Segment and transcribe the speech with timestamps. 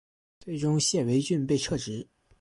[0.39, 2.07] 最终谢维俊被撤职。